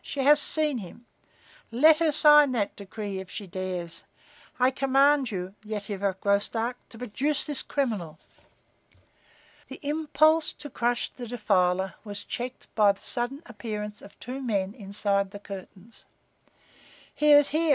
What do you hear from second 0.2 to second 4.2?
has seen him. Let her sign that decree if she dares!